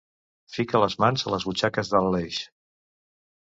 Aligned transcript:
Fique 0.53 0.71
les 0.83 0.95
mans 1.03 1.25
a 1.27 1.33
les 1.33 1.45
butxaques 1.49 1.93
de 1.93 2.03
l'Aleix. 2.07 2.41